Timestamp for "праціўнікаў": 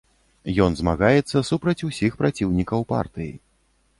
2.23-2.79